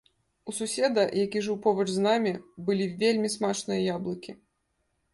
[0.51, 2.33] У суседа, які жыў побач з намі,
[2.71, 4.31] былі вельмі смачныя яблыкі.